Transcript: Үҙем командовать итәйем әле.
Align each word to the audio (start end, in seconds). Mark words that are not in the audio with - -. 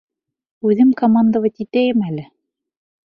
Үҙем 0.69 0.89
командовать 1.01 1.61
итәйем 1.67 2.03
әле. 2.11 2.29